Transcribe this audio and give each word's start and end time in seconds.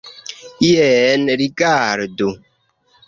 Jen 0.67 1.21
rigardu. 1.41 2.29